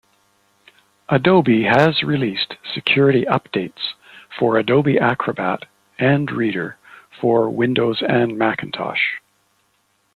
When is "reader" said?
6.31-6.79